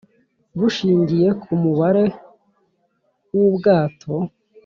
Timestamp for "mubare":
1.61-2.05